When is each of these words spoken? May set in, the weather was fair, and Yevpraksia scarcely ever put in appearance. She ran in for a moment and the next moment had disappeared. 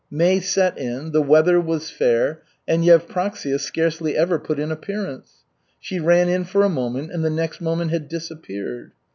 May 0.09 0.39
set 0.39 0.79
in, 0.79 1.11
the 1.11 1.21
weather 1.21 1.61
was 1.61 1.91
fair, 1.91 2.41
and 2.67 2.83
Yevpraksia 2.83 3.59
scarcely 3.59 4.17
ever 4.17 4.39
put 4.39 4.57
in 4.57 4.71
appearance. 4.71 5.43
She 5.79 5.99
ran 5.99 6.27
in 6.27 6.43
for 6.43 6.63
a 6.63 6.69
moment 6.69 7.11
and 7.11 7.23
the 7.23 7.29
next 7.29 7.61
moment 7.61 7.91
had 7.91 8.07
disappeared. 8.07 8.93